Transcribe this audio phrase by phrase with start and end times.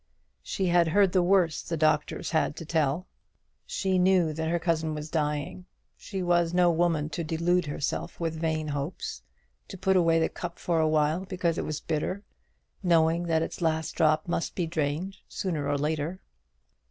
[0.41, 3.05] She had heard the worst the doctors had to tell.
[3.67, 5.67] She knew that her cousin was dying.
[5.95, 9.21] She was no woman to delude herself with vain hopes,
[9.67, 12.23] to put away the cup for awhile because it was bitter,
[12.81, 16.19] knowing that its last drop must be drained sooner or later.